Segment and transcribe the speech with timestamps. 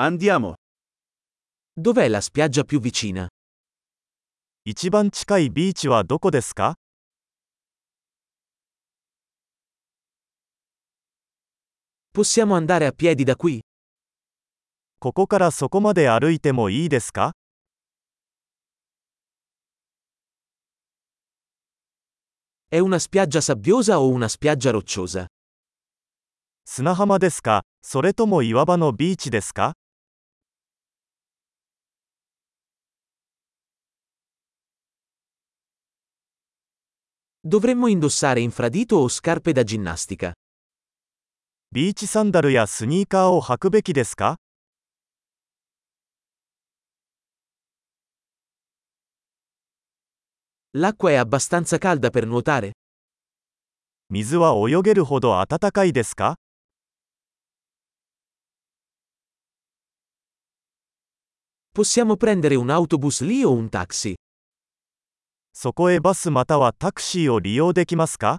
[0.00, 0.54] Andiamo.
[1.74, 3.26] Dov'è la spiaggia più vicina?
[4.64, 6.76] 一番近いビーチはどこですか
[12.12, 13.58] Possiamo andare a piedi da qui?
[15.00, 17.32] ここからそこまで歩いてもいいですか
[22.70, 25.26] È una spiaggia sabbiosa o una spiaggia rocciosa?
[26.64, 29.74] 砂浜ですかそれとも岩場のビーチですか
[37.45, 40.31] Dovremmo indossare infradito o scarpe da ginnastica?
[41.71, 44.37] ビーチサンダルやスニーカーを履くべきですか
[50.75, 52.71] L'acqua è abbastanza calda per nuotare?
[54.09, 56.35] 水は泳げるほど暖かいですか
[61.71, 64.13] Possiamo prendere un autobus lì o un taxi?
[65.60, 68.38] そこへバスまたはタクシーを利用できますか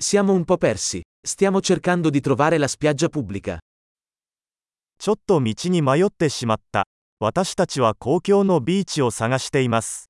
[0.00, 1.02] Siamo un po' persi.
[1.22, 3.58] Stiamo cercando di trovare la spiaggia pubblica.
[4.98, 6.86] ちょっと道に迷ってしまった。
[7.18, 10.09] 私たちは公共のビーチを探しています。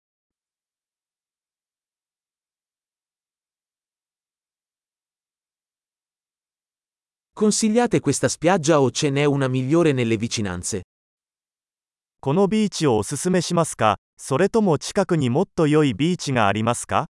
[7.39, 10.83] Consigliate questa spiaggia o ce n'è una migliore nelle vicinanze?
[12.21, 17.07] このビーチをおすすめしますかそれとも近くにもっと良いビーチがありますか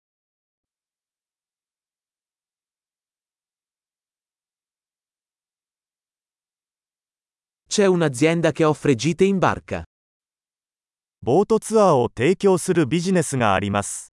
[7.67, 9.83] C'è un'azienda che offre gite in barca.
[11.21, 14.13] ボートツアーを提供するビジネスがあります。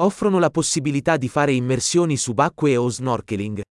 [0.00, 3.62] Offrono la possibilità di fare immersioni subacquee o snorkeling.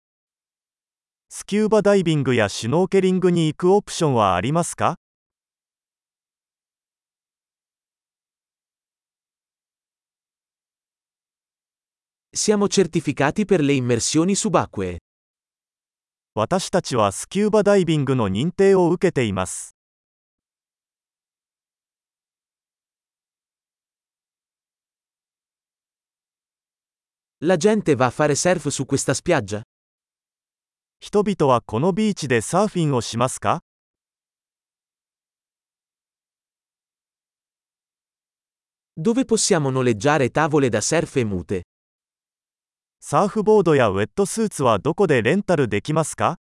[1.29, 4.95] スキューバダイビングやシュノーケリングに行くオプションはありますか
[12.33, 14.97] Siamo certificati per le immersioni subacquee.
[16.33, 19.75] 私たちはスキューバダイビングの認定を受けています。
[27.39, 29.61] La gente va a fare surf su questa spiaggia?
[30.99, 33.61] 人々はこのビーチでサーフィンをしますか
[38.97, 41.61] Dove possiamo noleggiare tavole da surf e mute?
[42.99, 46.39] サーフボードやウェットスーツはどこでレンタルできますか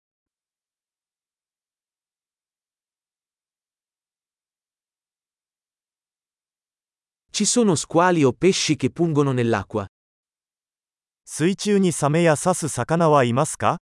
[7.33, 9.87] Ci sono squali o pesci che pungono nell'acqua?
[11.30, 13.80] 水中にサメや刺す魚はいますか？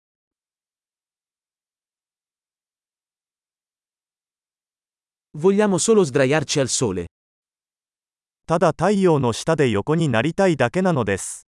[8.46, 11.46] ただ太陽の下で横になりたいだけなのです。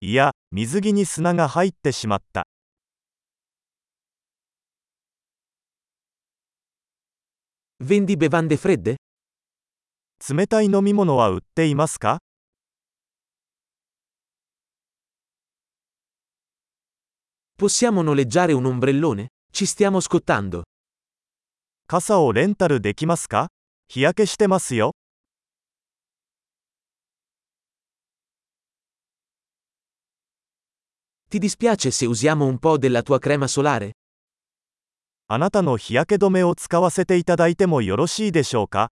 [0.00, 2.44] いや、水着に砂が入ってしまった。
[7.83, 8.95] Vendi bevande fredde?
[10.29, 12.19] 冷たい飲み物は売っていますか
[17.55, 19.27] Possiamo noleggiare un ombrellone?
[19.51, 20.63] Ci stiamo scottando.
[21.87, 23.47] 傘をレンタルできますか
[23.87, 24.93] 日焼けしてますよ。
[31.29, 33.93] Ti dispiace se usiamo un po' della tua crema solare?
[35.26, 38.90] あなたの日焼け止めを使わせていただいてもよろしいでしょうか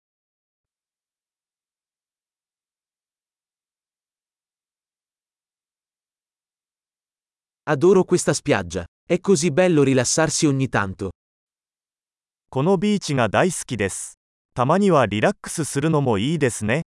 [7.65, 8.85] ？Adoro questa spiaggia.
[9.05, 11.09] È così bello rilassarsi ogni tanto.
[12.49, 14.17] このビーチが大好きです。
[14.53, 16.83] たまにはリラックスするのもいいですね。